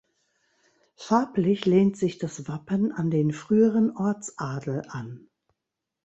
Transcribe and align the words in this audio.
Farblich 0.95 1.67
lehnt 1.67 1.95
sich 1.95 2.17
das 2.17 2.47
Wappen 2.47 2.91
an 2.91 3.11
den 3.11 3.31
früheren 3.31 3.95
Ortsadel 3.95 4.81
an. 4.89 5.29